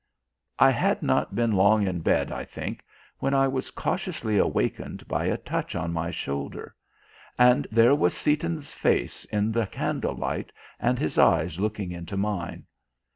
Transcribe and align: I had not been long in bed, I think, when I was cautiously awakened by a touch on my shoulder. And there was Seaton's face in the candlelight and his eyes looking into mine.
I 0.57 0.71
had 0.71 1.03
not 1.03 1.35
been 1.35 1.51
long 1.51 1.85
in 1.85 1.99
bed, 1.99 2.31
I 2.31 2.43
think, 2.43 2.83
when 3.19 3.35
I 3.35 3.47
was 3.47 3.69
cautiously 3.69 4.35
awakened 4.39 5.07
by 5.07 5.25
a 5.25 5.37
touch 5.37 5.75
on 5.75 5.93
my 5.93 6.09
shoulder. 6.09 6.73
And 7.37 7.67
there 7.69 7.93
was 7.93 8.17
Seaton's 8.17 8.73
face 8.73 9.25
in 9.25 9.51
the 9.51 9.67
candlelight 9.67 10.51
and 10.79 10.97
his 10.97 11.19
eyes 11.19 11.59
looking 11.59 11.91
into 11.91 12.17
mine. 12.17 12.65